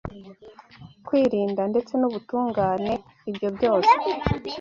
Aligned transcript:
kwirinda 1.07 1.61
ndetse 1.71 1.93
n’ubutungane 1.97 2.93
ibyo 3.29 3.47
byose 3.55 3.93